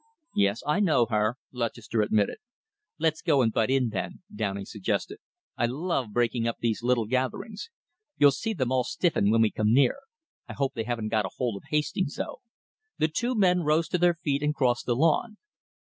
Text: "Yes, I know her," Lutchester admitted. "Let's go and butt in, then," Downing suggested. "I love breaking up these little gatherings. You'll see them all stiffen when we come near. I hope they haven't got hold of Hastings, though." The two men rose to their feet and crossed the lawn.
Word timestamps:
"Yes, 0.33 0.63
I 0.65 0.79
know 0.79 1.05
her," 1.11 1.37
Lutchester 1.51 2.01
admitted. 2.01 2.37
"Let's 2.97 3.21
go 3.21 3.43
and 3.43 3.53
butt 3.53 3.69
in, 3.69 3.89
then," 3.89 4.23
Downing 4.35 4.65
suggested. 4.65 5.19
"I 5.55 5.67
love 5.67 6.11
breaking 6.11 6.47
up 6.47 6.57
these 6.59 6.81
little 6.81 7.05
gatherings. 7.05 7.69
You'll 8.17 8.31
see 8.31 8.55
them 8.55 8.71
all 8.71 8.83
stiffen 8.83 9.29
when 9.29 9.43
we 9.43 9.51
come 9.51 9.71
near. 9.71 9.99
I 10.49 10.53
hope 10.53 10.73
they 10.73 10.85
haven't 10.85 11.09
got 11.09 11.27
hold 11.37 11.57
of 11.61 11.67
Hastings, 11.69 12.15
though." 12.15 12.41
The 12.97 13.09
two 13.09 13.35
men 13.35 13.59
rose 13.59 13.87
to 13.89 13.99
their 13.99 14.15
feet 14.15 14.41
and 14.41 14.55
crossed 14.55 14.87
the 14.87 14.95
lawn. 14.95 15.37